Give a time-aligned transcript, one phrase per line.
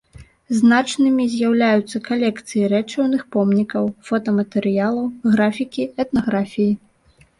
[0.59, 6.71] Значнымі з'яўляюцца калекцыі рэчыўных помнікаў, фотаматэрыялаў, графікі, этнаграфіі.